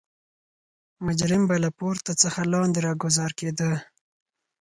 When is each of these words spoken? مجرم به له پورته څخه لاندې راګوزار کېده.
مجرم 1.05 1.43
به 1.49 1.55
له 1.63 1.69
پورته 1.77 2.11
څخه 2.21 2.39
لاندې 2.53 2.79
راګوزار 2.87 3.31
کېده. 3.39 3.71